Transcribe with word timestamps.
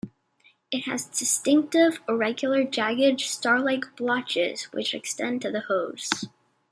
It 0.71 0.85
has 0.85 1.05
distinctive, 1.05 1.99
irregular, 2.09 2.63
jagged, 2.63 3.21
star-like 3.21 3.95
blotches 3.95 4.63
which 4.73 4.95
extend 4.95 5.43
to 5.43 5.51
the 5.51 5.59
hooves. 5.67 6.25